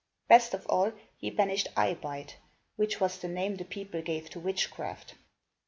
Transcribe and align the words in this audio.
Best 0.27 0.55
of 0.55 0.65
all, 0.65 0.93
he 1.15 1.29
banished 1.29 1.67
"eye 1.77 1.93
bite," 1.93 2.37
which 2.75 2.99
was 2.99 3.19
the 3.19 3.27
name 3.27 3.57
the 3.57 3.63
people 3.65 4.01
gave 4.01 4.31
to 4.31 4.39
witchcraft. 4.39 5.13